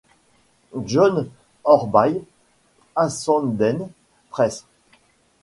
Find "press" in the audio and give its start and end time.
4.31-4.65